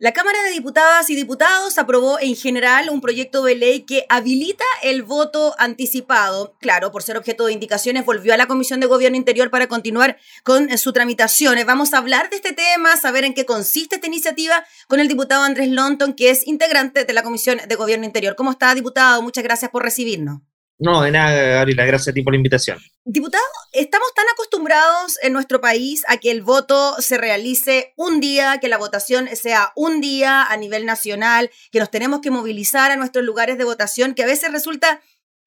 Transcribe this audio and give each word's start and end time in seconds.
La 0.00 0.12
Cámara 0.12 0.40
de 0.44 0.52
Diputadas 0.52 1.10
y 1.10 1.16
Diputados 1.16 1.76
aprobó 1.76 2.20
en 2.20 2.36
general 2.36 2.88
un 2.88 3.00
proyecto 3.00 3.42
de 3.42 3.56
ley 3.56 3.80
que 3.80 4.06
habilita 4.08 4.64
el 4.84 5.02
voto 5.02 5.56
anticipado. 5.58 6.54
Claro, 6.60 6.92
por 6.92 7.02
ser 7.02 7.16
objeto 7.16 7.46
de 7.46 7.52
indicaciones, 7.52 8.04
volvió 8.04 8.32
a 8.32 8.36
la 8.36 8.46
Comisión 8.46 8.78
de 8.78 8.86
Gobierno 8.86 9.16
Interior 9.16 9.50
para 9.50 9.66
continuar 9.66 10.16
con 10.44 10.78
su 10.78 10.92
tramitación. 10.92 11.58
Vamos 11.66 11.94
a 11.94 11.98
hablar 11.98 12.30
de 12.30 12.36
este 12.36 12.52
tema, 12.52 12.96
saber 12.96 13.24
en 13.24 13.34
qué 13.34 13.44
consiste 13.44 13.96
esta 13.96 14.06
iniciativa 14.06 14.64
con 14.86 15.00
el 15.00 15.08
diputado 15.08 15.42
Andrés 15.42 15.68
Lonton, 15.68 16.12
que 16.12 16.30
es 16.30 16.46
integrante 16.46 17.04
de 17.04 17.12
la 17.12 17.24
Comisión 17.24 17.58
de 17.66 17.74
Gobierno 17.74 18.06
Interior. 18.06 18.36
¿Cómo 18.36 18.52
está, 18.52 18.72
diputado? 18.76 19.20
Muchas 19.20 19.42
gracias 19.42 19.72
por 19.72 19.82
recibirnos. 19.82 20.42
No, 20.80 21.02
de 21.02 21.10
nada, 21.10 21.34
Gabriela, 21.34 21.84
gracias 21.84 22.08
a 22.08 22.12
ti 22.12 22.22
por 22.22 22.32
la 22.32 22.36
invitación. 22.36 22.78
Diputado, 23.04 23.42
estamos 23.72 24.14
tan 24.14 24.26
acostumbrados 24.32 25.18
en 25.22 25.32
nuestro 25.32 25.60
país 25.60 26.04
a 26.06 26.18
que 26.18 26.30
el 26.30 26.42
voto 26.42 26.94
se 27.00 27.18
realice 27.18 27.94
un 27.96 28.20
día, 28.20 28.58
que 28.60 28.68
la 28.68 28.78
votación 28.78 29.28
sea 29.34 29.72
un 29.74 30.00
día 30.00 30.44
a 30.44 30.56
nivel 30.56 30.86
nacional, 30.86 31.50
que 31.72 31.80
nos 31.80 31.90
tenemos 31.90 32.20
que 32.20 32.30
movilizar 32.30 32.92
a 32.92 32.96
nuestros 32.96 33.24
lugares 33.24 33.58
de 33.58 33.64
votación, 33.64 34.14
que 34.14 34.22
a 34.22 34.26
veces 34.26 34.52
resulta 34.52 35.00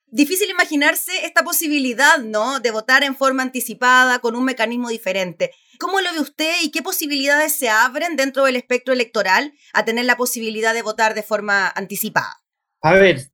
difícil 0.07 0.49
imaginarse 0.49 1.25
esta 1.25 1.43
posibilidad, 1.43 2.17
¿no? 2.19 2.59
De 2.59 2.71
votar 2.71 3.03
en 3.03 3.15
forma 3.15 3.43
anticipada, 3.43 4.19
con 4.19 4.35
un 4.35 4.43
mecanismo 4.43 4.89
diferente. 4.89 5.51
¿Cómo 5.79 6.01
lo 6.01 6.11
ve 6.11 6.19
usted 6.19 6.53
y 6.61 6.71
qué 6.71 6.81
posibilidades 6.81 7.55
se 7.55 7.69
abren 7.69 8.17
dentro 8.17 8.43
del 8.43 8.57
espectro 8.57 8.93
electoral 8.93 9.53
a 9.71 9.85
tener 9.85 10.05
la 10.05 10.17
posibilidad 10.17 10.73
de 10.73 10.81
votar 10.81 11.13
de 11.15 11.23
forma 11.23 11.71
anticipada? 11.73 12.35
A 12.81 12.93
ver, 12.95 13.30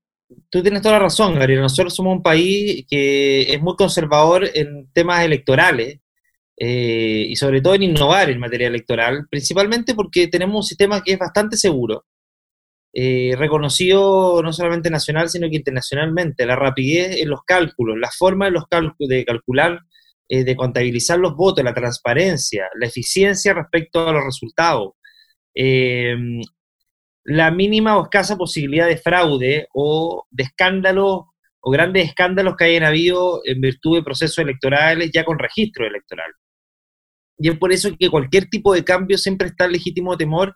tú 0.49 0.61
tienes 0.61 0.81
toda 0.81 0.95
la 0.95 1.05
razón, 1.05 1.35
Gabriel. 1.35 1.61
Nosotros 1.61 1.95
somos 1.95 2.15
un 2.17 2.23
país 2.23 2.85
que 2.89 3.53
es 3.53 3.61
muy 3.61 3.75
conservador 3.75 4.49
en 4.53 4.89
temas 4.93 5.23
electorales 5.23 5.99
eh, 6.57 7.25
y 7.29 7.35
sobre 7.35 7.61
todo 7.61 7.75
en 7.75 7.83
innovar 7.83 8.29
en 8.29 8.39
materia 8.39 8.67
electoral, 8.67 9.27
principalmente 9.29 9.93
porque 9.93 10.27
tenemos 10.27 10.55
un 10.55 10.63
sistema 10.63 11.03
que 11.03 11.13
es 11.13 11.19
bastante 11.19 11.55
seguro, 11.57 12.05
eh, 12.93 13.35
reconocido 13.37 14.41
no 14.41 14.51
solamente 14.53 14.89
nacional, 14.89 15.29
sino 15.29 15.49
que 15.49 15.57
internacionalmente. 15.57 16.45
La 16.45 16.55
rapidez 16.55 17.21
en 17.21 17.29
los 17.29 17.41
cálculos, 17.45 17.97
la 17.99 18.09
forma 18.11 18.45
de, 18.45 18.51
los 18.51 18.63
de 18.99 19.25
calcular, 19.25 19.79
eh, 20.29 20.43
de 20.43 20.55
contabilizar 20.55 21.19
los 21.19 21.35
votos, 21.35 21.63
la 21.63 21.73
transparencia, 21.73 22.67
la 22.79 22.87
eficiencia 22.87 23.53
respecto 23.53 24.07
a 24.07 24.11
los 24.13 24.23
resultados 24.23 24.93
la 27.27 27.51
mínima 27.51 27.97
o 27.97 28.03
escasa 28.03 28.37
posibilidad 28.37 28.87
de 28.87 28.95
fraude 28.95 29.67
o 29.73 30.25
de 30.31 30.43
escándalos 30.43 31.23
o 31.59 31.71
grandes 31.71 32.07
escándalos 32.07 32.55
que 32.55 32.63
hayan 32.63 32.85
habido 32.85 33.41
en 33.43 33.59
virtud 33.59 33.97
de 33.97 34.03
procesos 34.03 34.37
electorales 34.37 35.11
ya 35.13 35.25
con 35.25 35.37
registro 35.37 35.85
electoral. 35.85 36.31
Y 37.37 37.49
es 37.49 37.57
por 37.57 37.73
eso 37.73 37.89
que 37.99 38.09
cualquier 38.09 38.45
tipo 38.45 38.73
de 38.73 38.85
cambio 38.85 39.17
siempre 39.17 39.49
está 39.49 39.65
el 39.65 39.73
legítimo 39.73 40.15
temor 40.15 40.55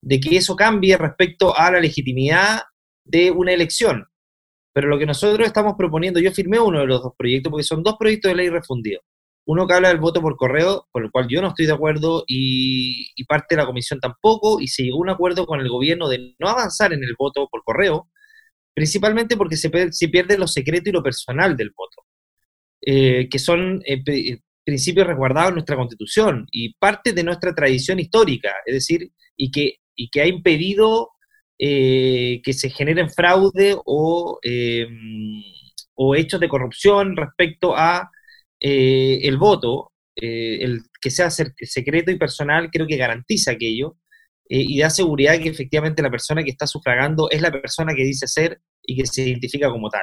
de 0.00 0.18
que 0.18 0.38
eso 0.38 0.56
cambie 0.56 0.96
respecto 0.96 1.54
a 1.54 1.70
la 1.70 1.80
legitimidad 1.80 2.62
de 3.04 3.30
una 3.30 3.52
elección. 3.52 4.06
Pero 4.72 4.88
lo 4.88 4.98
que 4.98 5.04
nosotros 5.04 5.46
estamos 5.46 5.74
proponiendo, 5.76 6.18
yo 6.18 6.32
firmé 6.32 6.58
uno 6.58 6.80
de 6.80 6.86
los 6.86 7.02
dos 7.02 7.12
proyectos, 7.18 7.50
porque 7.50 7.64
son 7.64 7.82
dos 7.82 7.96
proyectos 7.98 8.30
de 8.30 8.36
ley 8.36 8.48
refundidos. 8.48 9.04
Uno 9.46 9.66
que 9.66 9.74
habla 9.74 9.88
del 9.88 10.00
voto 10.00 10.20
por 10.20 10.36
correo, 10.36 10.88
con 10.90 11.04
el 11.04 11.10
cual 11.12 11.28
yo 11.28 11.40
no 11.40 11.48
estoy 11.48 11.66
de 11.66 11.72
acuerdo 11.72 12.24
y, 12.26 13.14
parte 13.28 13.54
de 13.54 13.62
la 13.62 13.66
comisión 13.66 14.00
tampoco, 14.00 14.60
y 14.60 14.66
se 14.66 14.82
llegó 14.82 14.98
a 14.98 15.02
un 15.02 15.10
acuerdo 15.10 15.46
con 15.46 15.60
el 15.60 15.68
gobierno 15.68 16.08
de 16.08 16.34
no 16.40 16.48
avanzar 16.48 16.92
en 16.92 17.04
el 17.04 17.14
voto 17.16 17.48
por 17.48 17.62
correo, 17.62 18.10
principalmente 18.74 19.36
porque 19.36 19.56
se, 19.56 19.70
pierde 19.70 20.36
lo 20.36 20.48
secreto 20.48 20.90
y 20.90 20.92
lo 20.92 21.02
personal 21.02 21.56
del 21.56 21.70
voto, 21.76 22.04
eh, 22.80 23.28
que 23.30 23.38
son 23.38 23.82
eh, 23.86 24.02
eh, 24.06 24.40
principios 24.64 25.06
resguardados 25.06 25.50
en 25.50 25.54
nuestra 25.54 25.76
constitución 25.76 26.46
y 26.50 26.74
parte 26.74 27.12
de 27.12 27.22
nuestra 27.22 27.54
tradición 27.54 28.00
histórica, 28.00 28.52
es 28.66 28.74
decir, 28.74 29.12
y 29.36 29.52
que, 29.52 29.76
y 29.94 30.10
que 30.10 30.22
ha 30.22 30.26
impedido 30.26 31.10
que 31.58 32.52
se 32.52 32.68
generen 32.68 33.08
fraude 33.08 33.76
o 33.82 34.38
hechos 36.14 36.38
de 36.40 36.48
corrupción 36.48 37.16
respecto 37.16 37.74
a 37.74 38.10
eh, 38.60 39.20
el 39.22 39.36
voto, 39.36 39.92
eh, 40.14 40.58
el 40.62 40.82
que 41.00 41.10
sea 41.10 41.30
secreto 41.30 42.10
y 42.10 42.18
personal, 42.18 42.70
creo 42.70 42.86
que 42.86 42.96
garantiza 42.96 43.52
aquello 43.52 43.96
eh, 44.48 44.64
y 44.66 44.78
da 44.78 44.90
seguridad 44.90 45.38
que 45.38 45.48
efectivamente 45.48 46.02
la 46.02 46.10
persona 46.10 46.42
que 46.42 46.50
está 46.50 46.66
sufragando 46.66 47.28
es 47.30 47.42
la 47.42 47.50
persona 47.50 47.94
que 47.94 48.04
dice 48.04 48.26
ser 48.26 48.60
y 48.82 48.96
que 48.96 49.06
se 49.06 49.22
identifica 49.22 49.70
como 49.70 49.90
tal. 49.90 50.02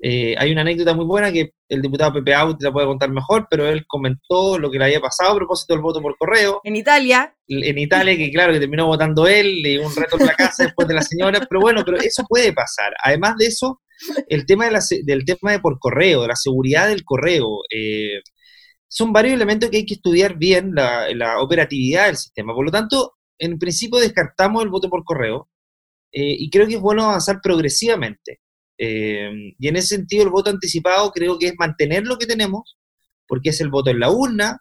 hay 0.00 0.52
una 0.52 0.62
anécdota 0.62 0.94
muy 0.94 1.04
buena 1.04 1.32
que 1.32 1.50
el 1.68 1.82
diputado 1.82 2.14
Pepe 2.14 2.34
Auti 2.34 2.64
la 2.64 2.72
puede 2.72 2.86
contar 2.86 3.10
mejor, 3.10 3.46
pero 3.50 3.68
él 3.68 3.84
comentó 3.86 4.58
lo 4.58 4.70
que 4.70 4.78
le 4.78 4.86
había 4.86 5.00
pasado 5.00 5.32
a 5.32 5.36
propósito 5.36 5.74
del 5.74 5.82
voto 5.82 6.00
por 6.00 6.16
correo. 6.16 6.60
En 6.64 6.76
Italia. 6.76 7.34
En 7.46 7.78
Italia, 7.78 8.16
que 8.16 8.30
claro, 8.30 8.52
que 8.52 8.60
terminó 8.60 8.86
votando 8.86 9.26
él, 9.26 9.62
le 9.62 9.70
dio 9.70 9.86
un 9.86 9.94
reto 9.94 10.16
en 10.18 10.26
la 10.26 10.34
casa 10.34 10.64
después 10.64 10.88
de 10.88 10.94
la 10.94 11.02
señora, 11.02 11.46
pero 11.48 11.60
bueno, 11.60 11.82
pero 11.84 11.98
eso 11.98 12.24
puede 12.28 12.52
pasar. 12.52 12.94
Además 13.04 13.36
de 13.36 13.46
eso, 13.46 13.80
el 14.28 14.46
tema 14.46 14.68
del 14.68 15.24
tema 15.24 15.52
de 15.52 15.60
por 15.60 15.78
correo, 15.78 16.22
de 16.22 16.28
la 16.28 16.36
seguridad 16.36 16.88
del 16.88 17.04
correo, 17.04 17.60
eh, 17.70 18.20
son 18.86 19.12
varios 19.12 19.34
elementos 19.34 19.70
que 19.70 19.78
hay 19.78 19.86
que 19.86 19.94
estudiar 19.94 20.38
bien 20.38 20.72
la, 20.74 21.40
operatividad 21.40 22.06
del 22.06 22.16
sistema. 22.16 22.54
Por 22.54 22.64
lo 22.64 22.70
tanto, 22.70 23.14
en 23.38 23.58
principio 23.58 23.98
descartamos 23.98 24.62
el 24.62 24.70
voto 24.70 24.88
por 24.88 25.04
correo 25.04 25.50
eh, 26.12 26.36
y 26.38 26.50
creo 26.50 26.66
que 26.66 26.74
es 26.74 26.80
bueno 26.80 27.04
avanzar 27.04 27.40
progresivamente. 27.42 28.40
Eh, 28.78 29.30
y 29.58 29.68
en 29.68 29.76
ese 29.76 29.96
sentido, 29.96 30.24
el 30.24 30.30
voto 30.30 30.50
anticipado 30.50 31.10
creo 31.10 31.38
que 31.38 31.48
es 31.48 31.54
mantener 31.58 32.06
lo 32.06 32.16
que 32.16 32.26
tenemos, 32.26 32.78
porque 33.26 33.50
es 33.50 33.60
el 33.60 33.68
voto 33.68 33.90
en 33.90 34.00
la 34.00 34.10
urna, 34.10 34.58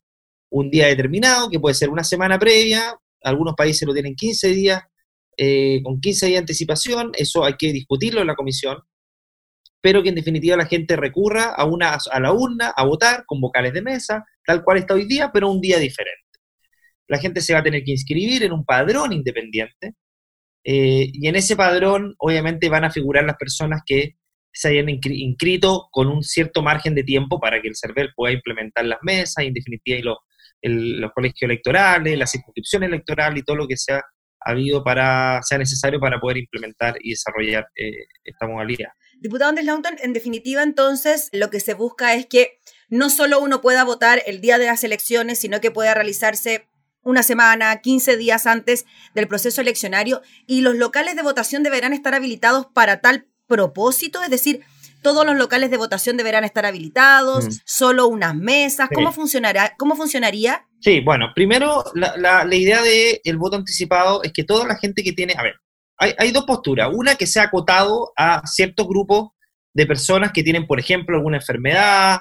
un 0.49 0.69
día 0.69 0.87
determinado, 0.87 1.49
que 1.49 1.59
puede 1.59 1.75
ser 1.75 1.89
una 1.89 2.03
semana 2.03 2.39
previa, 2.39 2.97
algunos 3.23 3.55
países 3.55 3.87
lo 3.87 3.93
tienen 3.93 4.15
15 4.15 4.49
días, 4.49 4.81
con 5.83 6.01
15 6.01 6.25
días 6.25 6.35
de 6.35 6.39
anticipación, 6.39 7.11
eso 7.13 7.43
hay 7.45 7.53
que 7.57 7.71
discutirlo 7.71 8.21
en 8.21 8.27
la 8.27 8.35
comisión, 8.35 8.79
pero 9.81 10.03
que 10.03 10.09
en 10.09 10.15
definitiva 10.15 10.57
la 10.57 10.65
gente 10.65 10.95
recurra 10.95 11.53
a, 11.55 11.65
una, 11.65 11.97
a 12.11 12.19
la 12.19 12.33
urna 12.33 12.73
a 12.75 12.85
votar 12.85 13.23
con 13.25 13.39
vocales 13.39 13.73
de 13.73 13.81
mesa, 13.81 14.25
tal 14.45 14.63
cual 14.63 14.79
está 14.79 14.93
hoy 14.93 15.05
día, 15.05 15.31
pero 15.31 15.49
un 15.49 15.61
día 15.61 15.77
diferente. 15.77 16.23
La 17.07 17.19
gente 17.19 17.41
se 17.41 17.53
va 17.53 17.59
a 17.59 17.63
tener 17.63 17.83
que 17.83 17.91
inscribir 17.91 18.43
en 18.43 18.51
un 18.51 18.65
padrón 18.65 19.13
independiente 19.13 19.93
eh, 20.63 21.09
y 21.13 21.27
en 21.27 21.35
ese 21.35 21.55
padrón 21.55 22.15
obviamente 22.17 22.67
van 22.67 22.83
a 22.83 22.91
figurar 22.91 23.23
las 23.23 23.38
personas 23.38 23.81
que 23.85 24.17
se 24.51 24.69
hayan 24.69 24.89
inscrito 24.89 25.88
con 25.91 26.07
un 26.07 26.23
cierto 26.23 26.61
margen 26.61 26.95
de 26.95 27.03
tiempo 27.03 27.39
para 27.39 27.61
que 27.61 27.67
el 27.67 27.75
CERVEL 27.75 28.09
pueda 28.15 28.33
implementar 28.33 28.85
las 28.85 28.97
mesas 29.03 29.44
y 29.44 29.47
en 29.47 29.53
definitiva 29.53 29.99
y 29.99 30.01
los 30.99 31.11
colegios 31.13 31.44
electorales, 31.44 32.17
la 32.17 32.25
circunscripción 32.25 32.83
electoral 32.83 33.38
y 33.38 33.44
todo 33.44 33.55
lo 33.55 33.67
que 33.67 33.77
sea 33.77 34.01
habido 34.39 34.83
para, 34.83 35.41
sea 35.44 35.57
necesario 35.57 35.99
para 35.99 36.19
poder 36.19 36.38
implementar 36.38 36.95
y 37.01 37.11
desarrollar 37.11 37.67
eh, 37.75 38.07
esta 38.23 38.47
modalidad. 38.47 38.89
Diputado 39.19 39.50
Andrés 39.50 39.66
Longton, 39.66 39.95
en 40.01 40.13
definitiva, 40.13 40.63
entonces, 40.63 41.29
lo 41.31 41.50
que 41.50 41.59
se 41.59 41.73
busca 41.73 42.13
es 42.13 42.25
que 42.25 42.59
no 42.89 43.09
solo 43.09 43.39
uno 43.39 43.61
pueda 43.61 43.83
votar 43.83 44.22
el 44.25 44.41
día 44.41 44.57
de 44.57 44.66
las 44.66 44.83
elecciones, 44.83 45.39
sino 45.39 45.59
que 45.59 45.72
pueda 45.72 45.94
realizarse 45.94 46.67
una 47.03 47.23
semana, 47.23 47.79
15 47.81 48.17
días 48.17 48.45
antes 48.45 48.85
del 49.16 49.27
proceso 49.27 49.61
eleccionario 49.61 50.22
y 50.45 50.61
los 50.61 50.75
locales 50.75 51.16
de 51.16 51.23
votación 51.23 51.63
deberán 51.63 51.94
estar 51.94 52.13
habilitados 52.13 52.67
para 52.73 53.00
tal 53.00 53.27
propósito, 53.47 54.22
es 54.22 54.29
decir, 54.29 54.61
todos 55.01 55.25
los 55.25 55.38
locales 55.38 55.72
de 55.72 55.77
votación 55.77 56.17
deberán 56.17 56.44
estar 56.44 56.66
habilitados, 56.66 57.45
mm. 57.45 57.51
solo 57.63 58.07
unas 58.07 58.35
mesas, 58.35 58.89
¿cómo 58.94 59.13
funcionará? 59.13 59.73
¿Cómo 59.77 59.95
funcionaría? 59.95 60.67
Sí, 60.81 61.00
bueno, 61.00 61.27
primero 61.33 61.85
la, 61.95 62.17
la, 62.17 62.56
idea 62.56 62.81
del 62.81 63.38
voto 63.38 63.56
anticipado 63.56 64.22
es 64.23 64.33
que 64.33 64.44
toda 64.44 64.67
la 64.67 64.77
gente 64.77 65.03
que 65.03 65.13
tiene, 65.13 65.33
a 65.38 65.44
ver, 65.44 65.56
hay, 65.97 66.31
dos 66.31 66.45
posturas. 66.45 66.89
Una 66.93 67.15
que 67.15 67.27
se 67.27 67.39
ha 67.39 67.43
acotado 67.43 68.11
a 68.15 68.45
ciertos 68.45 68.87
grupos 68.87 69.29
de 69.73 69.85
personas 69.85 70.31
que 70.31 70.43
tienen, 70.43 70.67
por 70.67 70.79
ejemplo, 70.79 71.17
alguna 71.17 71.37
enfermedad, 71.37 72.19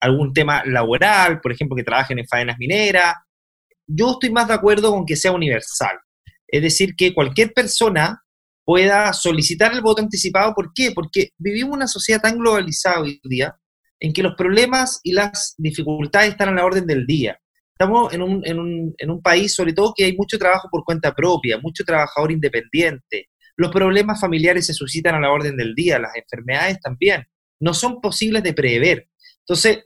algún 0.00 0.32
tema 0.32 0.62
laboral, 0.64 1.40
por 1.40 1.52
ejemplo, 1.52 1.76
que 1.76 1.84
trabajen 1.84 2.18
en 2.18 2.26
faenas 2.26 2.58
mineras. 2.58 3.14
Yo 3.86 4.12
estoy 4.12 4.30
más 4.30 4.48
de 4.48 4.54
acuerdo 4.54 4.90
con 4.90 5.06
que 5.06 5.16
sea 5.16 5.32
universal. 5.32 5.98
Es 6.46 6.62
decir, 6.62 6.94
que 6.96 7.14
cualquier 7.14 7.52
persona 7.52 8.22
pueda 8.64 9.12
solicitar 9.12 9.72
el 9.72 9.80
voto 9.80 10.02
anticipado. 10.02 10.54
¿Por 10.54 10.72
qué? 10.74 10.92
Porque 10.92 11.30
vivimos 11.38 11.74
una 11.74 11.86
sociedad 11.86 12.20
tan 12.20 12.38
globalizada 12.38 13.00
hoy 13.00 13.20
día 13.24 13.56
en 14.00 14.12
que 14.12 14.22
los 14.22 14.34
problemas 14.34 15.00
y 15.02 15.12
las 15.12 15.54
dificultades 15.58 16.30
están 16.30 16.50
a 16.50 16.54
la 16.54 16.64
orden 16.64 16.86
del 16.86 17.06
día. 17.06 17.38
Estamos 17.72 18.12
en 18.12 18.22
un, 18.22 18.42
en, 18.46 18.58
un, 18.58 18.94
en 18.98 19.10
un 19.10 19.22
país, 19.22 19.54
sobre 19.54 19.72
todo, 19.72 19.92
que 19.96 20.04
hay 20.04 20.16
mucho 20.16 20.38
trabajo 20.38 20.68
por 20.70 20.84
cuenta 20.84 21.12
propia, 21.12 21.58
mucho 21.58 21.84
trabajador 21.84 22.30
independiente. 22.32 23.28
Los 23.56 23.70
problemas 23.70 24.20
familiares 24.20 24.66
se 24.66 24.74
suscitan 24.74 25.14
a 25.14 25.20
la 25.20 25.32
orden 25.32 25.56
del 25.56 25.74
día, 25.74 25.98
las 25.98 26.14
enfermedades 26.16 26.80
también. 26.80 27.24
No 27.60 27.74
son 27.74 28.00
posibles 28.00 28.42
de 28.42 28.54
prever. 28.54 29.08
Entonces, 29.40 29.84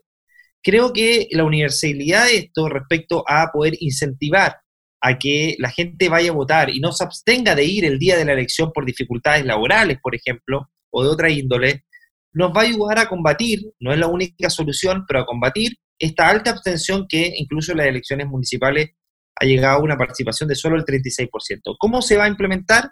creo 0.63 0.93
que 0.93 1.29
la 1.31 1.45
universalidad 1.45 2.27
de 2.27 2.37
esto 2.39 2.69
respecto 2.69 3.25
a 3.27 3.51
poder 3.53 3.75
incentivar 3.81 4.57
a 5.01 5.19
que 5.19 5.55
la 5.59 5.71
gente 5.71 6.09
vaya 6.09 6.31
a 6.31 6.35
votar 6.35 6.71
y 6.71 6.81
no 6.81 6.93
se 6.93 7.05
abstenga 7.05 7.55
de 7.55 7.65
ir 7.65 7.85
el 7.85 7.99
día 7.99 8.17
de 8.17 8.25
la 8.25 8.33
elección 8.33 8.73
por 8.73 8.85
dificultades 8.85 9.45
laborales, 9.45 9.99
por 10.03 10.15
ejemplo, 10.15 10.69
o 10.91 11.05
de 11.05 11.11
otra 11.11 11.31
índole, 11.31 11.85
nos 12.33 12.51
va 12.51 12.63
a 12.63 12.65
ayudar 12.65 12.99
a 12.99 13.09
combatir, 13.09 13.61
no 13.81 13.93
es 13.93 13.99
la 13.99 14.09
única 14.09 14.51
solución, 14.51 15.05
pero 15.07 15.21
a 15.21 15.27
combatir 15.27 15.77
esta 15.99 16.29
alta 16.29 16.51
abstención 16.51 17.07
que 17.09 17.33
incluso 17.37 17.73
en 17.73 17.79
las 17.79 17.87
elecciones 17.87 18.27
municipales 18.27 18.91
ha 19.39 19.45
llegado 19.45 19.79
a 19.79 19.83
una 19.83 19.97
participación 19.97 20.49
de 20.49 20.55
solo 20.55 20.77
el 20.77 20.85
36%. 20.85 21.77
¿Cómo 21.79 22.03
se 22.03 22.17
va 22.17 22.25
a 22.25 22.29
implementar? 22.29 22.91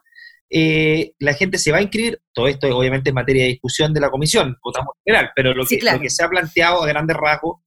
Eh, 0.50 1.12
la 1.18 1.34
gente 1.34 1.58
se 1.58 1.72
va 1.72 1.78
a 1.78 1.82
inscribir, 1.82 2.20
todo 2.32 2.48
esto 2.48 2.68
obviamente 2.76 3.10
es 3.10 3.14
materia 3.14 3.44
de 3.44 3.48
discusión 3.50 3.92
de 3.94 4.00
la 4.00 4.10
comisión, 4.10 4.56
votamos 4.62 4.94
general, 5.04 5.30
pero 5.34 5.54
lo, 5.54 5.64
que, 5.66 5.80
lo 5.80 5.98
que 5.98 6.10
se 6.10 6.22
ha 6.22 6.28
planteado 6.28 6.82
a 6.82 6.86
grandes 6.86 7.16
rasgos 7.16 7.62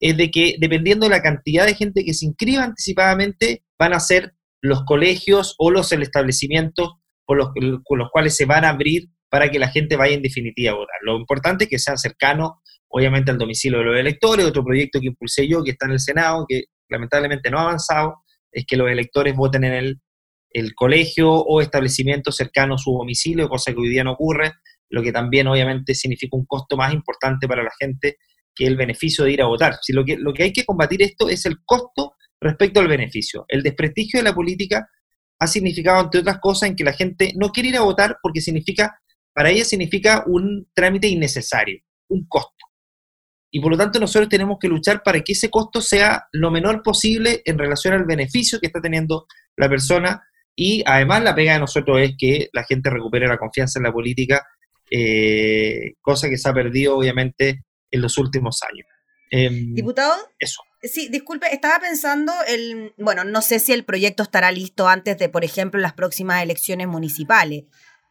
es 0.00 0.16
de 0.16 0.30
que 0.30 0.56
dependiendo 0.58 1.06
de 1.06 1.10
la 1.10 1.22
cantidad 1.22 1.64
de 1.64 1.74
gente 1.74 2.04
que 2.04 2.14
se 2.14 2.26
inscriba 2.26 2.64
anticipadamente, 2.64 3.64
van 3.78 3.94
a 3.94 4.00
ser 4.00 4.34
los 4.60 4.84
colegios 4.84 5.54
o 5.58 5.70
los 5.70 5.92
establecimientos 5.92 6.96
con 7.24 7.38
los, 7.38 7.48
con 7.84 7.98
los 7.98 8.10
cuales 8.10 8.36
se 8.36 8.44
van 8.44 8.64
a 8.64 8.70
abrir 8.70 9.08
para 9.30 9.50
que 9.50 9.58
la 9.58 9.68
gente 9.68 9.96
vaya 9.96 10.14
en 10.14 10.22
definitiva 10.22 10.72
a 10.72 10.76
votar. 10.76 10.96
Lo 11.02 11.16
importante 11.16 11.64
es 11.64 11.70
que 11.70 11.78
sean 11.78 11.98
cercanos, 11.98 12.52
obviamente, 12.88 13.30
al 13.30 13.38
domicilio 13.38 13.78
de 13.78 13.84
los 13.84 13.96
electores. 13.96 14.46
Otro 14.46 14.64
proyecto 14.64 15.00
que 15.00 15.08
impulsé 15.08 15.48
yo, 15.48 15.62
que 15.62 15.72
está 15.72 15.86
en 15.86 15.92
el 15.92 16.00
Senado, 16.00 16.44
que 16.48 16.64
lamentablemente 16.88 17.50
no 17.50 17.58
ha 17.58 17.62
avanzado, 17.62 18.22
es 18.52 18.64
que 18.66 18.76
los 18.76 18.90
electores 18.90 19.34
voten 19.34 19.64
en 19.64 19.72
el, 19.72 20.00
el 20.50 20.74
colegio 20.74 21.32
o 21.32 21.60
establecimiento 21.60 22.32
cercano 22.32 22.74
a 22.74 22.78
su 22.78 22.92
domicilio, 22.92 23.48
cosa 23.48 23.72
que 23.72 23.80
hoy 23.80 23.90
día 23.90 24.04
no 24.04 24.12
ocurre, 24.12 24.52
lo 24.88 25.02
que 25.02 25.12
también 25.12 25.46
obviamente 25.48 25.94
significa 25.94 26.36
un 26.36 26.46
costo 26.46 26.76
más 26.76 26.92
importante 26.92 27.48
para 27.48 27.62
la 27.62 27.72
gente 27.78 28.16
que 28.54 28.66
el 28.66 28.76
beneficio 28.76 29.24
de 29.24 29.32
ir 29.32 29.42
a 29.42 29.46
votar. 29.46 29.76
Si 29.82 29.92
lo, 29.92 30.04
que, 30.04 30.16
lo 30.16 30.32
que 30.32 30.44
hay 30.44 30.52
que 30.52 30.64
combatir 30.64 31.02
esto 31.02 31.28
es 31.28 31.44
el 31.44 31.58
costo 31.64 32.14
respecto 32.40 32.80
al 32.80 32.88
beneficio. 32.88 33.44
El 33.48 33.62
desprestigio 33.62 34.20
de 34.20 34.24
la 34.24 34.34
política 34.34 34.88
ha 35.38 35.46
significado, 35.46 36.04
entre 36.04 36.20
otras 36.20 36.38
cosas, 36.38 36.70
en 36.70 36.76
que 36.76 36.84
la 36.84 36.92
gente 36.92 37.32
no 37.36 37.50
quiere 37.50 37.70
ir 37.70 37.76
a 37.76 37.82
votar 37.82 38.16
porque 38.22 38.40
significa, 38.40 38.98
para 39.34 39.50
ella 39.50 39.64
significa 39.64 40.24
un 40.26 40.68
trámite 40.74 41.08
innecesario, 41.08 41.80
un 42.08 42.26
costo. 42.26 42.65
Y 43.56 43.60
por 43.60 43.70
lo 43.70 43.78
tanto 43.78 43.98
nosotros 43.98 44.28
tenemos 44.28 44.58
que 44.60 44.68
luchar 44.68 45.02
para 45.02 45.22
que 45.22 45.32
ese 45.32 45.48
costo 45.48 45.80
sea 45.80 46.26
lo 46.32 46.50
menor 46.50 46.82
posible 46.82 47.40
en 47.46 47.56
relación 47.56 47.94
al 47.94 48.04
beneficio 48.04 48.60
que 48.60 48.66
está 48.66 48.82
teniendo 48.82 49.26
la 49.56 49.66
persona. 49.66 50.22
Y 50.54 50.82
además 50.84 51.22
la 51.22 51.34
pega 51.34 51.54
de 51.54 51.60
nosotros 51.60 51.98
es 52.02 52.10
que 52.18 52.50
la 52.52 52.64
gente 52.64 52.90
recupere 52.90 53.26
la 53.26 53.38
confianza 53.38 53.78
en 53.78 53.84
la 53.84 53.92
política, 53.94 54.46
eh, 54.90 55.94
cosa 56.02 56.28
que 56.28 56.36
se 56.36 56.46
ha 56.46 56.52
perdido 56.52 56.98
obviamente 56.98 57.64
en 57.90 58.02
los 58.02 58.18
últimos 58.18 58.60
años. 58.62 58.86
Em, 59.30 59.72
Diputado. 59.72 60.12
Eso. 60.38 60.60
Sí, 60.82 61.08
disculpe, 61.08 61.46
estaba 61.50 61.80
pensando, 61.80 62.34
el, 62.46 62.92
bueno, 62.98 63.24
no 63.24 63.40
sé 63.40 63.58
si 63.58 63.72
el 63.72 63.86
proyecto 63.86 64.22
estará 64.22 64.52
listo 64.52 64.86
antes 64.86 65.16
de, 65.16 65.30
por 65.30 65.44
ejemplo, 65.44 65.80
las 65.80 65.94
próximas 65.94 66.42
elecciones 66.42 66.88
municipales. 66.88 67.64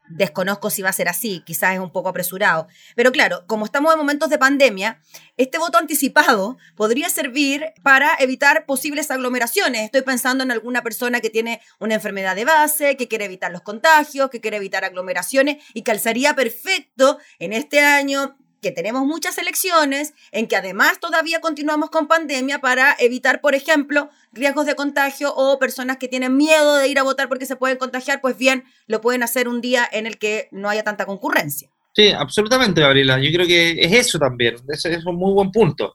Desconozco 0.08 0.70
si 0.70 0.82
va 0.82 0.90
a 0.90 0.94
ser 0.94 1.10
así, 1.10 1.42
quizás 1.46 1.74
es 1.74 1.80
un 1.80 1.92
poco 1.92 2.10
apresurado. 2.10 2.68
Pero 2.96 3.12
claro, 3.12 3.46
como 3.48 3.66
estamos 3.66 3.92
en 3.94 3.98
momentos 3.98 4.30
de 4.30 4.38
pandemia, 4.38 5.02
este 5.38 5.58
voto 5.58 5.78
anticipado 5.78 6.58
podría 6.76 7.10
servir 7.10 7.74
para 7.84 8.16
evitar 8.20 8.66
posibles 8.66 9.12
aglomeraciones. 9.12 9.84
Estoy 9.84 10.04
pensando 10.04 10.44
en 10.44 10.52
alguna 10.52 10.84
persona 10.84 11.22
que 11.22 11.30
tiene 11.30 11.62
una 11.80 11.96
enfermedad 11.96 12.36
de 12.36 12.46
base, 12.46 12.98
que 12.98 13.08
quiere 13.08 13.26
evitar 13.26 13.52
los 13.52 13.62
contagios, 13.62 14.30
que 14.30 14.42
quiere 14.42 14.58
evitar 14.58 14.86
aglomeraciones 14.86 15.58
y 15.74 15.84
calzaría 15.84 16.36
perfecto 16.36 17.18
en 17.40 17.54
este 17.54 17.82
año 17.82 18.38
que 18.66 18.72
tenemos 18.72 19.06
muchas 19.06 19.38
elecciones, 19.38 20.16
en 20.32 20.48
que 20.48 20.56
además 20.56 21.00
todavía 21.00 21.40
continuamos 21.40 21.92
con 21.92 22.08
pandemia 22.08 22.62
para 22.62 22.96
evitar, 22.98 23.40
por 23.40 23.54
ejemplo, 23.54 24.10
riesgos 24.34 24.66
de 24.66 24.74
contagio 24.74 25.32
o 25.36 25.60
personas 25.60 25.98
que 25.98 26.08
tienen 26.08 26.36
miedo 26.36 26.78
de 26.78 26.88
ir 26.88 26.98
a 26.98 27.04
votar 27.04 27.30
porque 27.30 27.46
se 27.46 27.56
pueden 27.56 27.78
contagiar, 27.78 28.22
pues 28.22 28.40
bien, 28.40 28.64
lo 28.88 29.02
pueden 29.02 29.22
hacer 29.22 29.48
un 29.48 29.62
día 29.62 29.88
en 29.92 30.08
el 30.08 30.18
que 30.18 30.48
no 30.52 30.68
haya 30.68 30.82
tanta 30.82 31.06
concurrencia. 31.06 31.70
Sí, 31.94 32.10
absolutamente, 32.10 32.82
Gabriela. 32.82 33.20
Yo 33.20 33.32
creo 33.32 33.46
que 33.46 33.80
es 33.80 33.94
eso 33.94 34.18
también. 34.18 34.56
Ese 34.68 34.92
es 34.92 35.06
un 35.06 35.16
muy 35.16 35.32
buen 35.32 35.52
punto. 35.52 35.94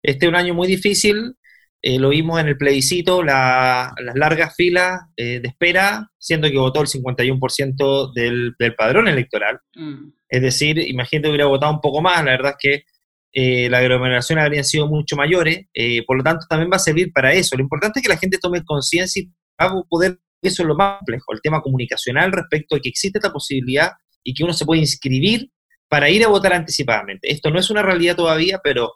Este 0.00 0.26
es 0.26 0.28
un 0.28 0.36
año 0.36 0.54
muy 0.54 0.68
difícil. 0.68 1.34
Eh, 1.82 1.98
lo 1.98 2.10
vimos 2.10 2.40
en 2.40 2.46
el 2.46 2.56
plebiscito, 2.56 3.24
las 3.24 3.92
largas 4.14 4.54
filas 4.54 5.00
eh, 5.16 5.40
de 5.40 5.48
espera, 5.48 6.08
siendo 6.16 6.48
que 6.48 6.56
votó 6.56 6.80
el 6.80 6.86
51% 6.86 8.12
del, 8.14 8.54
del 8.56 8.74
padrón 8.76 9.08
electoral. 9.08 9.58
Mm. 9.74 10.12
Es 10.28 10.42
decir, 10.42 10.78
imagínate 10.78 11.28
hubiera 11.28 11.46
votado 11.46 11.72
un 11.72 11.80
poco 11.80 12.00
más, 12.00 12.24
la 12.24 12.30
verdad 12.30 12.52
es 12.52 12.56
que 12.58 12.84
eh, 13.34 13.70
las 13.70 13.80
aglomeraciones 13.80 14.44
habrían 14.44 14.64
sido 14.64 14.86
mucho 14.86 15.16
mayores, 15.16 15.66
eh, 15.72 16.04
por 16.06 16.18
lo 16.18 16.22
tanto 16.22 16.44
también 16.48 16.70
va 16.70 16.76
a 16.76 16.80
servir 16.80 17.12
para 17.12 17.32
eso. 17.32 17.56
Lo 17.56 17.62
importante 17.62 17.98
es 17.98 18.02
que 18.02 18.12
la 18.12 18.18
gente 18.18 18.38
tome 18.38 18.62
conciencia 18.62 19.22
y 19.22 19.26
va 19.60 19.70
a 19.70 19.82
poder, 19.88 20.18
eso 20.42 20.62
es 20.62 20.68
lo 20.68 20.76
más 20.76 20.98
complejo, 20.98 21.32
el 21.32 21.40
tema 21.40 21.62
comunicacional 21.62 22.30
respecto 22.30 22.76
a 22.76 22.80
que 22.80 22.90
existe 22.90 23.18
esta 23.18 23.32
posibilidad 23.32 23.92
y 24.22 24.34
que 24.34 24.44
uno 24.44 24.52
se 24.52 24.66
puede 24.66 24.82
inscribir 24.82 25.50
para 25.88 26.10
ir 26.10 26.24
a 26.24 26.28
votar 26.28 26.52
anticipadamente. 26.52 27.30
Esto 27.30 27.50
no 27.50 27.58
es 27.58 27.70
una 27.70 27.82
realidad 27.82 28.16
todavía, 28.16 28.60
pero 28.62 28.92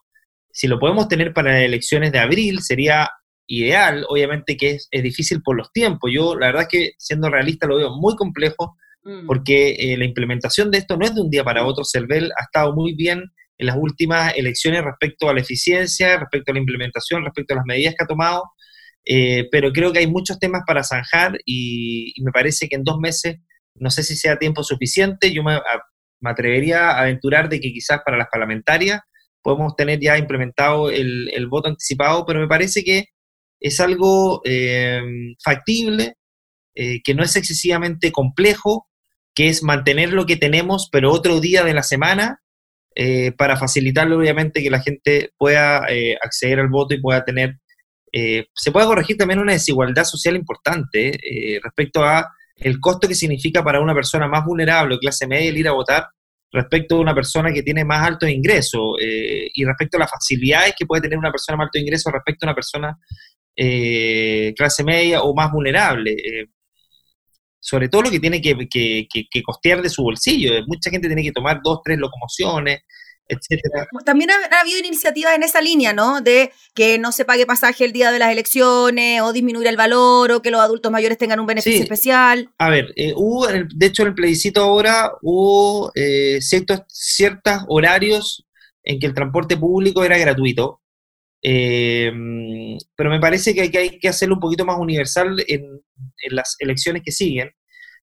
si 0.57 0.67
lo 0.69 0.79
podemos 0.79 1.09
tener 1.09 1.33
para 1.33 1.53
las 1.53 1.63
elecciones 1.63 2.13
de 2.13 2.19
abril 2.19 2.61
sería 2.61 3.11
ideal, 3.47 4.05
obviamente 4.09 4.57
que 4.57 4.71
es, 4.71 4.89
es 4.91 5.03
difícil 5.03 5.43
por 5.43 5.57
los 5.57 5.71
tiempos. 5.73 6.11
Yo 6.13 6.35
la 6.35 6.47
verdad 6.47 6.63
es 6.63 6.69
que 6.69 6.91
siendo 6.99 7.29
realista 7.29 7.67
lo 7.67 7.77
veo 7.77 7.91
muy 7.95 8.17
complejo 8.17 8.77
Mm. 9.07 9.25
porque 9.25 9.77
eh, 9.79 9.97
la 9.97 10.05
implementación 10.05 10.69
de 10.73 10.79
esto 10.79 10.97
no 10.97 11.05
es 11.07 11.15
de 11.15 11.21
un 11.21 11.31
día 11.31 11.45
para 11.45 11.65
otro. 11.65 11.85
CERVEL 11.85 12.33
ha 12.37 12.43
estado 12.43 12.75
muy 12.75 12.93
bien 12.95 13.23
en 13.57 13.67
las 13.67 13.77
últimas 13.79 14.37
elecciones 14.37 14.83
respecto 14.83 15.29
a 15.29 15.35
la 15.35 15.41
eficiencia, 15.41 16.19
respecto 16.19 16.51
a 16.51 16.55
la 16.55 16.59
implementación, 16.61 17.25
respecto 17.25 17.55
a 17.55 17.59
las 17.59 17.67
medidas 17.67 17.95
que 17.97 18.03
ha 18.03 18.09
tomado, 18.09 18.43
eh, 19.05 19.49
pero 19.53 19.73
creo 19.73 19.93
que 19.93 20.01
hay 20.01 20.09
muchos 20.09 20.41
temas 20.41 20.63
para 20.67 20.83
zanjar 20.83 21.39
y, 21.47 22.15
me 22.25 22.33
parece 22.33 22.69
que 22.69 22.75
en 22.75 22.83
dos 22.83 22.99
meses, 22.99 23.37
no 23.77 23.91
sé 23.91 24.03
si 24.03 24.17
sea 24.17 24.39
tiempo 24.39 24.65
suficiente, 24.65 25.33
yo 25.33 25.45
me, 25.45 25.61
atrevería 26.25 26.91
a 26.91 27.03
aventurar 27.03 27.49
de 27.49 27.61
que 27.61 27.73
quizás 27.73 28.01
para 28.05 28.19
las 28.19 28.27
parlamentarias 28.31 29.01
podemos 29.47 29.77
tener 29.77 30.01
ya 30.01 30.19
implementado 30.19 30.91
el, 30.91 31.47
voto 31.49 31.69
anticipado, 31.69 32.27
pero 32.27 32.41
me 32.41 32.49
parece 32.49 32.83
que 32.83 33.07
es 33.61 33.81
algo 33.81 34.43
eh, 34.45 35.01
factible, 35.43 36.15
que 36.75 37.15
no 37.15 37.23
es 37.23 37.37
excesivamente 37.37 38.13
complejo 38.13 38.87
que 39.37 39.49
es 39.49 39.63
mantener 39.63 40.15
lo 40.15 40.25
que 40.25 40.37
tenemos, 40.37 40.89
pero 40.91 41.13
otro 41.13 41.41
día 41.41 41.63
de 41.63 41.75
la 41.75 41.83
semana, 41.83 42.41
eh, 42.95 43.33
para 43.33 43.59
facilitarlo, 43.59 44.17
obviamente, 44.17 44.63
que 44.63 44.71
la 44.71 44.81
gente 44.81 45.31
pueda 45.37 45.85
eh, 45.91 46.17
acceder 46.23 46.59
al 46.59 46.69
voto 46.69 46.95
y 46.95 47.03
pueda 47.03 47.23
tener, 47.23 47.59
eh, 48.13 48.47
se 48.55 48.73
pueda 48.73 48.87
corregir 48.87 49.19
también 49.19 49.39
una 49.39 49.53
desigualdad 49.53 50.05
social 50.05 50.37
importante 50.37 51.21
respecto 51.63 52.03
a 52.03 52.27
el 52.57 52.81
costo 52.81 53.07
que 53.07 53.15
significa 53.15 53.63
para 53.63 53.81
una 53.81 53.93
persona 53.93 54.27
más 54.27 54.43
vulnerable 54.43 54.99
clase 54.99 55.27
media 55.27 55.51
el 55.51 55.59
ir 55.59 55.69
a 55.69 55.73
votar 55.73 56.09
respecto 56.57 56.97
a 56.97 57.01
una 57.01 57.15
persona 57.15 57.53
que 57.53 57.63
tiene 57.63 57.85
más 57.85 58.07
alto 58.07 58.27
ingreso 58.27 58.95
y 58.99 59.65
respecto 59.65 59.97
a 59.97 60.01
las 60.01 60.11
facilidades 60.11 60.75
que 60.79 60.87
puede 60.87 61.03
tener 61.03 61.19
una 61.19 61.31
persona 61.31 61.57
más 61.57 61.67
alto 61.67 61.79
ingreso 61.79 62.11
respecto 62.11 62.45
a 62.45 62.49
una 62.49 62.55
persona 62.55 62.99
clase 64.57 64.85
media 64.85 65.23
o 65.23 65.35
más 65.35 65.51
vulnerable 65.53 66.17
sobre 67.67 67.89
todo 67.89 68.03
lo 68.03 68.11
que 68.13 68.21
tiene 68.21 68.41
que, 68.41 69.43
costear 69.45 69.83
de 69.83 69.91
su 69.91 70.01
bolsillo. 70.05 70.53
Mucha 70.69 70.89
gente 70.89 71.09
tiene 71.09 71.25
que 71.25 71.33
tomar 71.33 71.59
dos, 71.65 71.81
tres 71.85 71.99
locomociones, 71.99 72.83
etcétera. 73.29 73.87
También 74.05 74.31
ha, 74.31 74.61
habido 74.61 74.79
iniciativas 74.79 75.35
en 75.35 75.43
esa 75.43 75.61
línea, 75.61 75.93
¿no? 75.93 76.21
De 76.21 76.53
que 76.75 76.99
no 76.99 77.13
se 77.13 77.25
pague 77.25 77.47
pasaje 77.47 77.85
el 77.85 77.93
día 77.93 78.13
de 78.13 78.19
las 78.19 78.33
elecciones, 78.33 79.21
o 79.23 79.33
disminuir 79.33 79.67
el 79.67 79.77
valor, 79.77 80.33
o 80.33 80.43
que 80.43 80.51
los 80.51 80.61
adultos 80.61 80.93
mayores 80.93 81.19
tengan 81.19 81.41
un 81.41 81.47
beneficio 81.47 81.83
especial. 81.83 82.51
A 82.59 82.71
ver, 82.71 82.93
eh, 82.97 83.13
hubo, 83.17 83.47
de 83.47 83.87
hecho, 83.87 84.03
en 84.03 84.09
el 84.09 84.15
plebiscito 84.15 84.63
ahora 84.63 85.13
hubo 85.23 85.91
eh, 85.95 86.39
ciertos 86.41 86.83
horarios 87.69 88.47
en 88.83 88.99
que 88.99 89.07
el 89.07 89.15
transporte 89.15 89.57
público 89.57 90.05
era 90.05 90.17
gratuito. 90.19 90.81
Eh, 91.43 92.11
pero 92.97 93.11
me 93.11 93.21
parece 93.21 93.55
que 93.55 93.79
hay, 93.79 93.99
que 93.99 94.09
hacerlo 94.09 94.35
un 94.35 94.41
poquito 94.41 94.65
más 94.65 94.79
universal 94.79 95.45
en, 95.47 95.81
las 96.31 96.57
elecciones 96.59 97.03
que 97.05 97.13
siguen. 97.13 97.51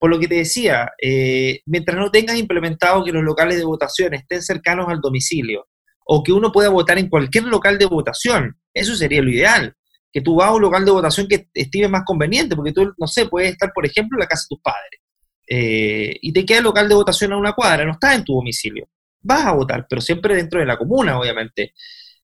Por 0.03 0.09
lo 0.09 0.19
que 0.19 0.27
te 0.27 0.35
decía, 0.35 0.91
eh, 1.01 1.61
mientras 1.65 1.97
no 1.97 2.11
tengas 2.11 2.35
implementado 2.35 3.05
que 3.05 3.13
los 3.13 3.23
locales 3.23 3.57
de 3.57 3.63
votación 3.63 4.13
estén 4.13 4.41
cercanos 4.41 4.89
al 4.89 4.99
domicilio 4.99 5.69
o 6.05 6.21
que 6.21 6.33
uno 6.33 6.51
pueda 6.51 6.67
votar 6.67 6.97
en 6.97 7.07
cualquier 7.07 7.45
local 7.45 7.77
de 7.77 7.85
votación, 7.85 8.59
eso 8.73 8.95
sería 8.95 9.21
lo 9.21 9.29
ideal. 9.29 9.73
Que 10.11 10.19
tú 10.19 10.35
vas 10.35 10.49
a 10.49 10.55
un 10.55 10.61
local 10.61 10.83
de 10.83 10.91
votación 10.91 11.25
que 11.29 11.47
estime 11.53 11.87
más 11.87 12.01
conveniente, 12.05 12.53
porque 12.53 12.73
tú, 12.73 12.91
no 12.97 13.07
sé, 13.07 13.27
puedes 13.27 13.53
estar, 13.53 13.71
por 13.73 13.85
ejemplo, 13.85 14.17
en 14.17 14.19
la 14.19 14.27
casa 14.27 14.43
de 14.43 14.47
tus 14.53 14.61
padres 14.61 14.99
eh, 15.47 16.17
y 16.21 16.33
te 16.33 16.45
queda 16.45 16.57
el 16.57 16.65
local 16.65 16.89
de 16.89 16.95
votación 16.95 17.31
a 17.31 17.37
una 17.37 17.53
cuadra, 17.53 17.85
no 17.85 17.93
estás 17.93 18.15
en 18.15 18.25
tu 18.25 18.33
domicilio. 18.33 18.89
Vas 19.21 19.45
a 19.45 19.53
votar, 19.53 19.87
pero 19.89 20.01
siempre 20.01 20.35
dentro 20.35 20.59
de 20.59 20.65
la 20.65 20.77
comuna, 20.77 21.17
obviamente. 21.17 21.75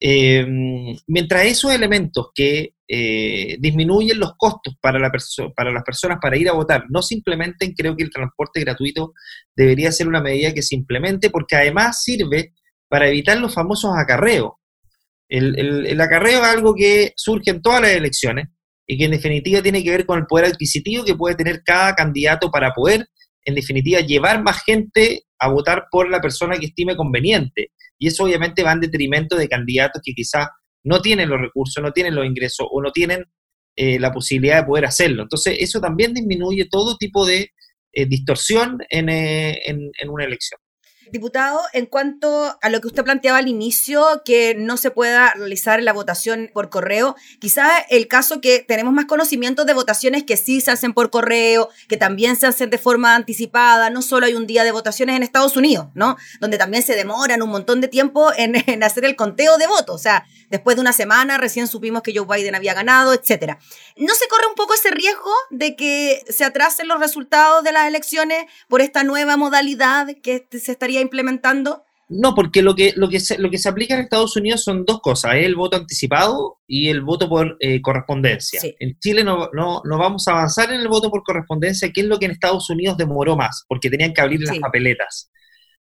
Eh, 0.02 0.46
mientras 1.08 1.46
esos 1.46 1.74
elementos 1.74 2.28
que 2.34 2.76
eh, 2.88 3.58
disminuyen 3.60 4.18
los 4.18 4.32
costos 4.38 4.76
para, 4.80 4.98
la 4.98 5.12
para 5.54 5.72
las 5.72 5.84
personas 5.84 6.20
para 6.22 6.38
ir 6.38 6.48
a 6.48 6.54
votar 6.54 6.86
no 6.90 7.02
se 7.02 7.16
implementen, 7.16 7.74
creo 7.74 7.96
que 7.96 8.04
el 8.04 8.10
transporte 8.10 8.62
gratuito 8.62 9.14
debería 9.56 9.92
ser 9.92 10.08
una 10.08 10.22
medida 10.22 10.54
que 10.54 10.62
se 10.62 10.76
implemente 10.76 11.30
porque 11.30 11.58
además 11.58 12.02
sirve 12.02 12.54
para 12.88 13.10
evitar 13.10 13.38
los 13.38 13.54
famosos 13.54 13.92
acarreos. 13.96 14.54
El, 15.28 15.86
el, 15.86 16.02
acarreo 16.02 16.42
es 16.42 16.48
algo 16.48 16.74
que 16.74 17.14
surge 17.16 17.52
en 17.52 17.62
todas 17.62 17.82
las 17.82 17.92
elecciones 17.92 18.48
y 18.88 18.98
que 18.98 19.06
en 19.06 19.12
definitiva 19.12 19.62
tiene 19.62 19.84
que 19.84 19.92
ver 19.92 20.06
con 20.08 20.18
el 20.18 20.26
poder 20.26 20.46
adquisitivo 20.46 21.06
que 21.06 21.14
puede 21.14 21.36
tener 21.36 21.62
cada 21.64 21.94
candidato 21.94 22.50
para 22.50 22.74
poder, 22.74 23.06
en 23.46 23.54
definitiva, 23.54 24.00
llevar 24.00 24.42
más 24.42 24.64
gente 24.64 25.26
a 25.40 25.50
votar 25.50 25.86
por 25.90 26.10
la 26.10 26.22
persona 26.22 26.58
que 26.58 26.68
estime 26.68 26.96
conveniente 26.96 27.72
y 27.98 28.08
eso 28.08 28.24
obviamente 28.24 28.64
va 28.64 28.74
en 28.74 28.82
detrimento 28.82 29.36
de 29.36 29.48
candidatos 29.48 30.02
que 30.04 30.14
quizás 30.14 30.48
no 30.84 31.02
tienen 31.02 31.30
los 31.30 31.42
recursos, 31.42 31.84
no 31.84 31.92
tienen 31.92 32.16
los 32.16 32.26
ingresos 32.26 32.68
o 32.70 32.82
no 32.82 32.92
tienen 32.92 33.26
eh, 33.76 34.00
la 34.00 34.12
posibilidad 34.12 34.62
de 34.62 34.68
poder 34.68 34.86
hacerlo. 34.86 35.24
Entonces, 35.24 35.58
eso 35.60 35.80
también 35.80 36.14
disminuye 36.14 36.68
todo 36.70 36.98
tipo 36.98 37.26
de 37.26 37.50
eh, 37.92 38.06
distorsión 38.06 38.78
en, 38.90 39.10
en, 39.10 39.92
en 40.00 40.10
una 40.10 40.26
elección. 40.26 40.60
Diputado, 41.12 41.60
en 41.74 41.86
cuanto 41.86 42.58
a 42.62 42.70
lo 42.70 42.82
que 42.82 42.88
usted 42.88 43.04
planteaba 43.04 43.40
al 43.40 43.48
inicio, 43.48 44.22
que 44.24 44.56
no 44.56 44.78
se 44.78 44.92
pueda 44.92 45.34
realizar 45.34 45.82
la 45.82 45.94
votación 45.94 46.50
por 46.54 46.70
correo, 46.70 47.16
quizá 47.40 47.80
el 47.90 48.08
caso 48.08 48.42
que 48.42 48.60
tenemos 48.60 48.94
más 48.94 49.06
conocimiento 49.06 49.66
de 49.66 49.74
votaciones 49.74 50.24
que 50.24 50.38
sí 50.38 50.62
se 50.62 50.72
hacen 50.72 50.94
por 50.94 51.10
correo, 51.10 51.70
que 51.88 51.98
también 51.98 52.36
se 52.36 52.48
hacen 52.48 52.70
de 52.70 52.78
forma 52.78 53.16
anticipada, 53.16 53.90
no 53.90 54.02
solo 54.02 54.26
hay 54.26 54.36
un 54.36 54.48
día 54.48 54.64
de 54.64 54.72
votaciones 54.72 55.16
en 55.16 55.24
Estados 55.24 55.58
Unidos, 55.58 55.88
¿no? 55.94 56.18
Donde 56.40 56.58
también 56.58 56.84
se 56.84 56.96
demoran 56.96 57.42
un 57.42 57.50
montón 57.50 57.82
de 57.82 57.88
tiempo 57.88 58.32
en, 58.38 58.56
en 58.68 58.84
hacer 58.84 59.06
el 59.06 59.16
conteo 59.16 59.58
de 59.58 59.68
votos, 59.68 59.96
o 59.96 60.00
sea, 60.00 60.26
después 60.50 60.76
de 60.76 60.82
una 60.82 60.94
semana 60.94 61.38
recién 61.38 61.68
supimos 61.68 62.02
que 62.02 62.14
Joe 62.16 62.26
Biden 62.26 62.56
había 62.56 62.74
ganado, 62.74 63.14
etcétera. 63.14 63.60
¿No 63.98 64.14
se 64.14 64.28
corre 64.28 64.48
un 64.48 64.56
poco 64.56 64.74
ese 64.74 64.92
riesgo 64.92 65.32
de 65.50 65.76
que 65.76 66.24
se 66.30 66.46
atrasen 66.46 66.88
los 66.88 67.00
resultados 67.00 67.64
de 67.64 67.72
las 67.72 67.88
elecciones 67.88 68.46
por 68.68 68.82
esta 68.82 69.04
nueva 69.04 69.38
modalidad 69.38 70.08
que 70.22 70.48
se 70.52 70.72
estaría 70.72 70.99
implementando? 71.00 71.84
No, 72.12 72.34
porque 72.34 72.64
lo 72.64 72.74
que, 72.74 72.94
lo, 72.96 73.08
que 73.08 73.20
se, 73.20 73.38
lo 73.38 73.52
que 73.52 73.60
se 73.60 73.70
aplica 73.70 73.94
en 73.94 74.02
Estados 74.02 74.36
Unidos 74.36 74.64
son 74.64 74.84
dos 74.84 75.00
cosas, 75.00 75.36
el 75.36 75.56
voto 75.56 75.78
anticipado 75.78 76.58
y 76.66 76.90
el 76.90 77.02
voto 77.02 77.30
por 77.30 77.56
eh, 77.60 77.82
correspondencia. 77.82 78.60
En 78.80 78.98
Chile 78.98 79.24
no, 79.24 79.50
no, 79.54 79.84
no, 79.86 79.98
vamos 80.00 80.28
a 80.28 80.32
avanzar 80.32 80.74
en 80.74 80.80
el 80.80 80.88
voto 80.88 81.12
por 81.12 81.22
correspondencia, 81.22 81.92
que 81.94 82.02
es 82.02 82.08
lo 82.08 82.18
que 82.18 82.26
en 82.26 82.32
Estados 82.32 82.68
Unidos 82.72 82.98
demoró 82.98 83.36
más, 83.36 83.64
porque 83.68 83.92
tenían 83.92 84.12
que 84.12 84.22
abrir 84.22 84.42
las 84.42 84.58
papeletas. 84.58 85.30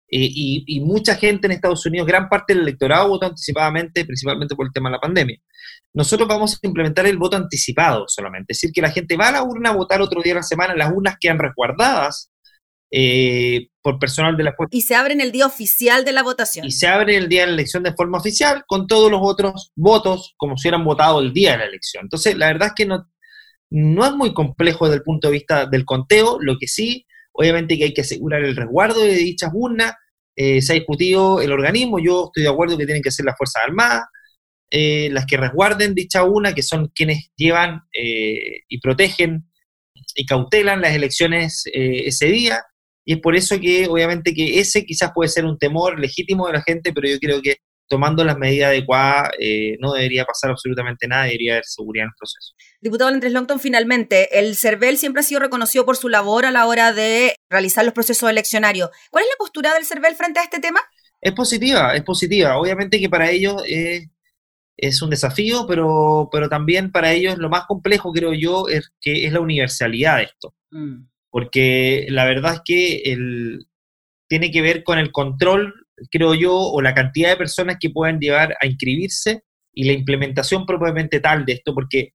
Eh, 0.09 0.29
y, 0.29 0.63
y, 0.65 0.79
mucha 0.79 1.15
gente 1.15 1.47
en 1.47 1.53
Estados 1.53 1.85
Unidos, 1.85 2.07
gran 2.07 2.29
parte 2.29 2.53
del 2.53 2.63
electorado 2.63 3.09
votó 3.09 3.25
anticipadamente, 3.25 4.05
principalmente 4.05 4.55
por 4.55 4.65
el 4.65 4.71
tema 4.71 4.89
de 4.89 4.93
la 4.93 5.01
pandemia. 5.01 5.37
Nosotros 5.93 6.29
vamos 6.29 6.53
a 6.53 6.67
implementar 6.67 7.05
el 7.05 7.17
voto 7.17 7.35
anticipado 7.35 8.05
solamente, 8.07 8.53
es 8.53 8.59
decir, 8.59 8.71
que 8.71 8.81
la 8.81 8.91
gente 8.91 9.17
va 9.17 9.27
a 9.27 9.31
la 9.33 9.43
urna 9.43 9.71
a 9.71 9.75
votar 9.75 10.01
otro 10.01 10.21
día 10.21 10.33
de 10.33 10.39
la 10.39 10.43
semana, 10.43 10.73
las 10.75 10.91
urnas 10.93 11.17
quedan 11.19 11.39
resguardadas 11.39 12.32
eh, 12.95 13.69
por 13.81 13.97
personal 13.97 14.37
de 14.37 14.43
la 14.43 14.55
Y 14.69 14.81
se 14.81 14.93
abre 14.93 15.15
en 15.15 15.21
el 15.21 15.31
día 15.31 15.47
oficial 15.47 16.05
de 16.05 16.11
la 16.11 16.21
votación. 16.21 16.63
Y 16.63 16.69
se 16.69 16.85
abre 16.85 17.17
el 17.17 17.27
día 17.27 17.41
de 17.41 17.47
la 17.47 17.53
elección 17.53 17.81
de 17.81 17.91
forma 17.91 18.19
oficial 18.19 18.63
con 18.67 18.85
todos 18.85 19.09
los 19.09 19.19
otros 19.23 19.71
votos 19.75 20.35
como 20.37 20.57
si 20.57 20.67
hubieran 20.67 20.85
votado 20.85 21.19
el 21.19 21.33
día 21.33 21.53
de 21.53 21.57
la 21.57 21.65
elección. 21.65 22.03
Entonces, 22.03 22.37
la 22.37 22.47
verdad 22.47 22.67
es 22.67 22.73
que 22.75 22.85
no, 22.85 23.09
no 23.71 24.05
es 24.05 24.11
muy 24.11 24.31
complejo 24.31 24.85
desde 24.85 24.97
el 24.97 25.03
punto 25.03 25.27
de 25.27 25.33
vista 25.33 25.65
del 25.65 25.85
conteo, 25.85 26.37
lo 26.39 26.55
que 26.59 26.67
sí, 26.67 27.07
obviamente 27.31 27.79
que 27.79 27.85
hay 27.85 27.93
que 27.95 28.01
asegurar 28.01 28.43
el 28.43 28.55
resguardo 28.55 29.01
de 29.01 29.15
dichas 29.15 29.49
urnas, 29.51 29.95
eh, 30.35 30.61
se 30.61 30.73
ha 30.73 30.75
discutido 30.75 31.41
el 31.41 31.51
organismo, 31.51 31.97
yo 31.97 32.25
estoy 32.25 32.43
de 32.43 32.49
acuerdo 32.49 32.77
que 32.77 32.85
tienen 32.85 33.01
que 33.01 33.09
ser 33.09 33.25
las 33.25 33.35
Fuerzas 33.35 33.63
Armadas, 33.65 34.03
eh, 34.69 35.09
las 35.11 35.25
que 35.25 35.37
resguarden 35.37 35.95
dicha 35.95 36.23
urna, 36.23 36.53
que 36.53 36.61
son 36.61 36.91
quienes 36.93 37.31
llevan 37.35 37.81
y 37.91 38.79
protegen 38.79 39.49
y 40.13 40.25
cautelan 40.27 40.81
las 40.81 40.93
elecciones 40.93 41.63
ese 41.73 42.27
día 42.27 42.63
y 43.05 43.13
es 43.13 43.19
por 43.19 43.35
eso 43.35 43.59
que 43.59 43.87
obviamente 43.87 44.33
que 44.33 44.59
ese 44.59 44.85
quizás 44.85 45.11
puede 45.13 45.29
ser 45.29 45.45
un 45.45 45.57
temor 45.57 45.99
legítimo 45.99 46.47
de 46.47 46.53
la 46.53 46.61
gente, 46.61 46.93
pero 46.93 47.07
yo 47.07 47.19
creo 47.19 47.41
que 47.41 47.57
tomando 47.89 48.23
las 48.23 48.37
medidas 48.37 48.69
adecuadas 48.69 49.29
eh, 49.39 49.77
no 49.79 49.93
debería 49.93 50.25
pasar 50.25 50.49
absolutamente 50.49 51.07
nada, 51.07 51.25
debería 51.25 51.53
haber 51.53 51.65
seguridad 51.65 52.05
en 52.05 52.09
el 52.09 52.15
proceso. 52.17 52.53
Diputado 52.81 53.09
Andrés 53.09 53.33
Longton, 53.33 53.59
finalmente, 53.59 54.39
el 54.39 54.55
CERVEL 54.55 54.97
siempre 54.97 55.19
ha 55.19 55.23
sido 55.23 55.41
reconocido 55.41 55.85
por 55.85 55.97
su 55.97 56.09
labor 56.09 56.45
a 56.45 56.51
la 56.51 56.65
hora 56.65 56.93
de 56.93 57.35
realizar 57.49 57.83
los 57.83 57.93
procesos 57.93 58.29
eleccionarios. 58.29 58.89
¿Cuál 59.11 59.25
es 59.25 59.29
la 59.29 59.37
postura 59.37 59.73
del 59.73 59.85
CERVEL 59.85 60.15
frente 60.15 60.39
a 60.39 60.43
este 60.43 60.59
tema? 60.59 60.79
Es 61.19 61.33
positiva, 61.33 61.93
es 61.93 62.03
positiva. 62.03 62.57
Obviamente 62.57 62.99
que 62.99 63.09
para 63.09 63.29
ellos 63.29 63.61
es 63.65 65.01
un 65.01 65.09
desafío, 65.09 65.65
pero, 65.67 66.29
pero 66.31 66.49
también 66.49 66.91
para 66.91 67.11
ellos 67.11 67.37
lo 67.37 67.49
más 67.49 67.65
complejo, 67.65 68.11
creo 68.11 68.33
yo, 68.33 68.67
es 68.69 68.91
que 68.99 69.25
es 69.25 69.33
la 69.33 69.39
universalidad 69.39 70.17
de 70.17 70.23
esto. 70.23 70.55
Mm 70.71 71.12
porque 71.33 72.05
la 72.09 72.25
verdad 72.25 72.53
es 72.53 72.61
que 72.63 72.97
el, 73.11 73.65
tiene 74.29 74.51
que 74.51 74.61
ver 74.61 74.83
con 74.83 74.99
el 74.99 75.11
control, 75.11 75.73
creo 76.11 76.35
yo, 76.35 76.55
o 76.55 76.79
la 76.79 76.93
cantidad 76.93 77.29
de 77.29 77.37
personas 77.37 77.77
que 77.79 77.89
pueden 77.89 78.19
llevar 78.19 78.55
a 78.61 78.67
inscribirse 78.67 79.41
y 79.73 79.85
la 79.85 79.93
implementación 79.93 80.63
propiamente 80.67 81.19
tal 81.19 81.43
de 81.43 81.53
esto, 81.53 81.73
porque 81.73 82.13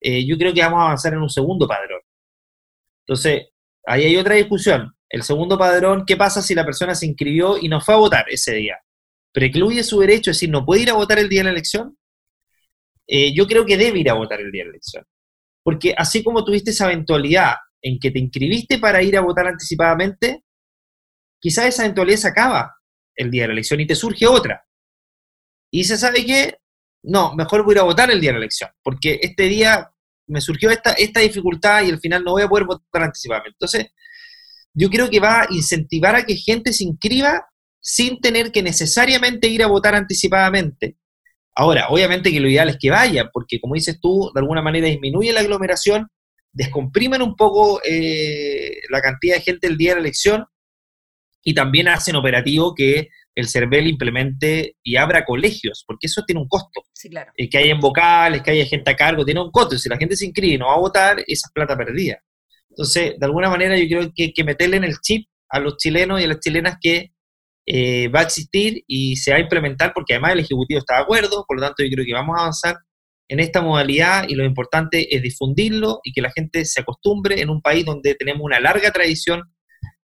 eh, 0.00 0.24
yo 0.24 0.38
creo 0.38 0.54
que 0.54 0.60
vamos 0.60 0.78
a 0.78 0.84
avanzar 0.84 1.12
en 1.14 1.18
un 1.18 1.28
segundo 1.28 1.66
padrón. 1.66 2.00
Entonces, 3.04 3.48
ahí 3.86 4.04
hay 4.04 4.16
otra 4.16 4.36
discusión. 4.36 4.94
El 5.08 5.24
segundo 5.24 5.58
padrón, 5.58 6.04
¿qué 6.06 6.16
pasa 6.16 6.40
si 6.40 6.54
la 6.54 6.64
persona 6.64 6.94
se 6.94 7.06
inscribió 7.06 7.58
y 7.58 7.68
no 7.68 7.80
fue 7.80 7.94
a 7.94 7.98
votar 7.98 8.26
ese 8.28 8.54
día? 8.54 8.78
¿Precluye 9.32 9.82
su 9.82 9.98
derecho? 9.98 10.30
Es 10.30 10.36
decir, 10.36 10.50
¿no 10.50 10.64
puede 10.64 10.82
ir 10.82 10.90
a 10.90 10.94
votar 10.94 11.18
el 11.18 11.28
día 11.28 11.40
de 11.40 11.44
la 11.46 11.50
elección? 11.50 11.98
Eh, 13.08 13.34
yo 13.34 13.48
creo 13.48 13.66
que 13.66 13.76
debe 13.76 13.98
ir 13.98 14.10
a 14.10 14.14
votar 14.14 14.40
el 14.40 14.52
día 14.52 14.62
de 14.62 14.66
la 14.66 14.74
elección. 14.74 15.04
Porque 15.64 15.92
así 15.98 16.22
como 16.22 16.44
tuviste 16.44 16.70
esa 16.70 16.86
eventualidad 16.86 17.56
en 17.82 17.98
que 17.98 18.10
te 18.10 18.18
inscribiste 18.18 18.78
para 18.78 19.02
ir 19.02 19.16
a 19.16 19.20
votar 19.20 19.46
anticipadamente, 19.46 20.44
quizás 21.40 21.66
esa 21.66 21.84
eventualidad 21.84 22.18
se 22.18 22.28
acaba 22.28 22.74
el 23.14 23.30
día 23.30 23.42
de 23.42 23.48
la 23.48 23.52
elección 23.54 23.80
y 23.80 23.86
te 23.86 23.94
surge 23.94 24.26
otra. 24.26 24.64
Y 25.70 25.84
se 25.84 25.96
sabe 25.96 26.24
que, 26.24 26.58
no, 27.02 27.34
mejor 27.34 27.64
voy 27.64 27.72
a 27.72 27.76
ir 27.76 27.80
a 27.80 27.84
votar 27.84 28.10
el 28.10 28.20
día 28.20 28.30
de 28.30 28.34
la 28.34 28.44
elección, 28.44 28.70
porque 28.82 29.18
este 29.22 29.44
día 29.44 29.90
me 30.26 30.40
surgió 30.40 30.70
esta, 30.70 30.92
esta 30.92 31.20
dificultad 31.20 31.82
y 31.82 31.90
al 31.90 32.00
final 32.00 32.22
no 32.22 32.32
voy 32.32 32.42
a 32.42 32.48
poder 32.48 32.66
votar 32.66 33.02
anticipadamente. 33.02 33.56
Entonces, 33.56 33.86
yo 34.72 34.88
creo 34.88 35.10
que 35.10 35.20
va 35.20 35.42
a 35.42 35.46
incentivar 35.50 36.14
a 36.14 36.24
que 36.24 36.36
gente 36.36 36.72
se 36.72 36.84
inscriba 36.84 37.46
sin 37.80 38.20
tener 38.20 38.52
que 38.52 38.62
necesariamente 38.62 39.48
ir 39.48 39.62
a 39.62 39.66
votar 39.66 39.94
anticipadamente. 39.94 40.96
Ahora, 41.54 41.88
obviamente 41.88 42.30
que 42.30 42.40
lo 42.40 42.48
ideal 42.48 42.68
es 42.68 42.76
que 42.78 42.90
vayan, 42.90 43.28
porque 43.32 43.60
como 43.60 43.74
dices 43.74 43.98
tú, 44.00 44.30
de 44.34 44.40
alguna 44.40 44.62
manera 44.62 44.86
disminuye 44.86 45.32
la 45.32 45.40
aglomeración 45.40 46.08
descomprimen 46.52 47.22
un 47.22 47.36
poco 47.36 47.80
eh, 47.84 48.80
la 48.88 49.00
cantidad 49.00 49.36
de 49.36 49.42
gente 49.42 49.66
el 49.66 49.76
día 49.76 49.90
de 49.90 49.96
la 49.96 50.00
elección 50.00 50.44
y 51.42 51.54
también 51.54 51.88
hacen 51.88 52.16
operativo 52.16 52.74
que 52.74 53.08
el 53.34 53.48
CERVEL 53.48 53.86
implemente 53.86 54.76
y 54.82 54.96
abra 54.96 55.24
colegios, 55.24 55.84
porque 55.86 56.06
eso 56.06 56.22
tiene 56.26 56.40
un 56.40 56.48
costo. 56.48 56.82
Sí, 56.92 57.08
claro. 57.08 57.32
Eh, 57.36 57.48
que 57.48 57.58
haya 57.58 57.72
en 57.72 57.80
vocales, 57.80 58.42
que 58.42 58.50
haya 58.50 58.66
gente 58.66 58.90
a 58.90 58.96
cargo, 58.96 59.24
tiene 59.24 59.40
un 59.40 59.50
costo. 59.50 59.78
Si 59.78 59.88
la 59.88 59.96
gente 59.96 60.16
se 60.16 60.26
inscribe 60.26 60.54
y 60.54 60.58
no 60.58 60.66
va 60.66 60.74
a 60.74 60.80
votar, 60.80 61.18
esa 61.20 61.46
es 61.48 61.52
plata 61.54 61.76
perdida. 61.76 62.18
Entonces, 62.68 63.14
de 63.18 63.26
alguna 63.26 63.48
manera 63.48 63.76
yo 63.78 63.86
creo 63.86 64.12
que 64.14 64.32
que 64.32 64.44
meterle 64.44 64.76
en 64.76 64.84
el 64.84 64.98
chip 65.00 65.28
a 65.48 65.58
los 65.60 65.76
chilenos 65.76 66.20
y 66.20 66.24
a 66.24 66.28
las 66.28 66.40
chilenas 66.40 66.76
que 66.80 67.12
eh, 67.66 68.08
va 68.08 68.20
a 68.20 68.24
existir 68.24 68.82
y 68.86 69.16
se 69.16 69.32
va 69.32 69.38
a 69.38 69.40
implementar, 69.40 69.92
porque 69.94 70.14
además 70.14 70.32
el 70.32 70.40
Ejecutivo 70.40 70.78
está 70.78 70.96
de 70.96 71.02
acuerdo, 71.02 71.44
por 71.46 71.56
lo 71.56 71.62
tanto 71.62 71.82
yo 71.82 71.90
creo 71.90 72.04
que 72.04 72.12
vamos 72.12 72.36
a 72.36 72.42
avanzar 72.42 72.76
en 73.30 73.38
esta 73.38 73.62
modalidad 73.62 74.24
y 74.28 74.34
lo 74.34 74.44
importante 74.44 75.14
es 75.14 75.22
difundirlo 75.22 76.00
y 76.02 76.12
que 76.12 76.20
la 76.20 76.32
gente 76.32 76.64
se 76.64 76.80
acostumbre 76.80 77.40
en 77.40 77.48
un 77.48 77.62
país 77.62 77.84
donde 77.84 78.16
tenemos 78.16 78.42
una 78.42 78.58
larga 78.58 78.90
tradición 78.90 79.42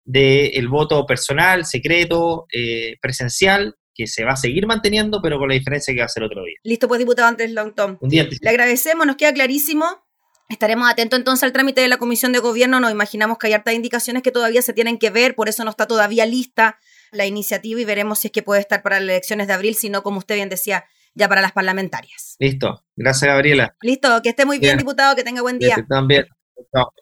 del 0.04 0.68
voto 0.68 1.06
personal, 1.06 1.66
secreto, 1.66 2.48
eh, 2.54 2.98
presencial, 3.02 3.76
que 3.96 4.08
se 4.08 4.26
va 4.26 4.34
a 4.34 4.36
seguir 4.36 4.68
manteniendo, 4.68 5.22
pero 5.22 5.40
con 5.40 5.48
la 5.48 5.56
diferencia 5.56 5.94
que 5.94 6.02
va 6.02 6.06
a 6.06 6.10
ser 6.10 6.24
otro 6.24 6.44
día. 6.44 6.58
Listo, 6.64 6.90
pues 6.90 7.00
diputado 7.00 7.30
Andrés 7.30 7.52
Longton. 7.52 7.98
Un 8.02 8.10
día 8.10 8.28
Le 8.30 8.50
agradecemos, 8.50 9.08
nos 9.08 9.16
queda 9.16 9.32
clarísimo. 9.34 9.86
Estaremos 10.50 10.90
atentos 10.90 11.18
entonces 11.18 11.44
al 11.44 11.54
trámite 11.54 11.80
de 11.80 11.88
la 11.88 11.98
Comisión 11.98 12.34
de 12.34 12.40
Gobierno. 12.40 12.82
Nos 12.82 12.92
imaginamos 12.92 13.38
que 13.38 13.48
hay 13.48 13.54
hartas 13.54 13.74
indicaciones 13.74 14.22
que 14.22 14.32
todavía 14.32 14.62
se 14.62 14.74
tienen 14.74 14.98
que 14.98 15.12
ver, 15.12 15.34
por 15.36 15.48
eso 15.48 15.64
no 15.64 15.70
está 15.70 15.88
todavía 15.88 16.26
lista 16.26 16.78
la 17.14 17.26
iniciativa 17.26 17.80
y 17.80 17.86
veremos 17.86 18.20
si 18.20 18.28
es 18.28 18.32
que 18.34 18.44
puede 18.44 18.60
estar 18.60 18.84
para 18.84 19.00
las 19.00 19.10
elecciones 19.10 19.48
de 19.48 19.54
abril, 19.54 19.76
si 19.76 19.90
no, 19.90 20.04
como 20.04 20.18
usted 20.18 20.36
bien 20.36 20.50
decía, 20.50 20.84
ya 21.16 21.28
para 21.30 21.42
las 21.42 21.52
parlamentarias. 21.52 22.36
Listo. 22.40 22.84
Gracias, 22.96 23.28
Gabriela. 23.28 23.76
Listo. 23.82 24.22
Que 24.22 24.30
esté 24.30 24.46
muy 24.46 24.60
bien, 24.60 24.78
diputado. 24.78 25.16
Que 25.16 25.24
tenga 25.24 25.42
buen 25.42 25.60
día. 25.60 25.76
también. 25.88 26.26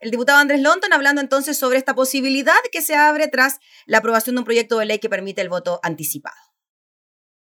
El 0.01 0.12
diputado 0.12 0.39
Andrés 0.39 0.62
Lonton 0.62 0.91
hablando 0.94 1.22
entonces 1.22 1.58
sobre 1.58 1.77
esta 1.77 1.94
posibilidad 1.94 2.53
que 2.72 2.82
se 2.82 2.96
abre 2.96 3.27
tras 3.27 3.60
la 3.86 4.00
aprobación 4.00 4.36
de 4.36 4.39
un 4.39 4.46
proyecto 4.46 4.77
de 4.77 4.86
ley 4.86 5.00
que 5.00 5.10
permite 5.10 5.41
el 5.41 5.50
voto 5.50 5.80
anticipado. 5.84 6.36